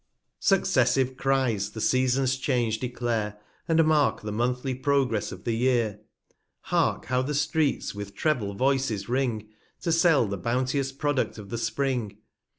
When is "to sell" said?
9.83-10.25